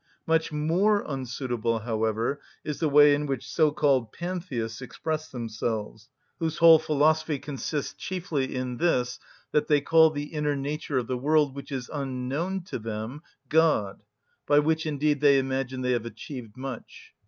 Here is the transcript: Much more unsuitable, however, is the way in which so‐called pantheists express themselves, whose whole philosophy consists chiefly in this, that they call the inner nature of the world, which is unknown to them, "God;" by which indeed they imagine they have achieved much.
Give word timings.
Much 0.25 0.51
more 0.51 1.05
unsuitable, 1.07 1.77
however, 1.83 2.41
is 2.63 2.79
the 2.79 2.89
way 2.89 3.13
in 3.13 3.27
which 3.27 3.45
so‐called 3.45 4.11
pantheists 4.11 4.81
express 4.81 5.29
themselves, 5.29 6.09
whose 6.39 6.57
whole 6.57 6.79
philosophy 6.79 7.37
consists 7.37 7.93
chiefly 7.93 8.55
in 8.55 8.77
this, 8.77 9.19
that 9.51 9.67
they 9.67 9.79
call 9.79 10.09
the 10.09 10.33
inner 10.33 10.55
nature 10.55 10.97
of 10.97 11.05
the 11.05 11.19
world, 11.19 11.53
which 11.55 11.71
is 11.71 11.87
unknown 11.93 12.63
to 12.63 12.79
them, 12.79 13.21
"God;" 13.47 14.01
by 14.47 14.57
which 14.57 14.87
indeed 14.87 15.21
they 15.21 15.37
imagine 15.37 15.81
they 15.81 15.91
have 15.91 16.07
achieved 16.07 16.57
much. 16.57 17.13